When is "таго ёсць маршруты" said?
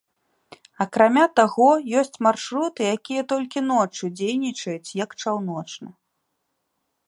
1.39-2.81